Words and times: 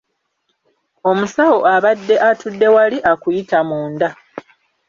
Omusawo 1.09 1.57
abadde 1.75 2.15
atudde 2.29 2.67
wali 2.75 2.97
akuyita 3.11 3.59
munda. 3.67 4.09